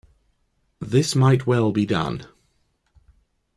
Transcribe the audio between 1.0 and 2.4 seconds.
might well be done.